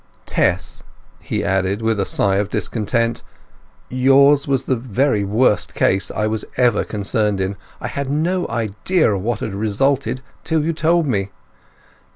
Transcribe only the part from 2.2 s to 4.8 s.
of discontent,—"yours was the